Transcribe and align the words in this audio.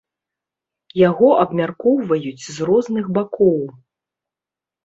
Яго 1.09 1.29
абмяркоўваюць 1.43 2.47
з 2.55 2.67
розных 2.71 3.05
бакоў. 3.19 3.61